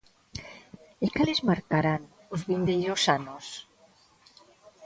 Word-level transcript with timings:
E 1.05 1.07
cales 1.15 1.39
marcarán 1.49 2.01
os 2.35 2.41
vindeiros 2.49 3.03
anos? 3.17 3.45